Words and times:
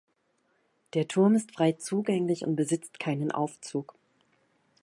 Der 0.95 1.07
Turm 1.07 1.35
ist 1.35 1.53
frei 1.53 1.73
zugänglich 1.73 2.43
und 2.43 2.55
besitzt 2.55 2.99
keinen 2.99 3.31
Aufzug. 3.31 3.93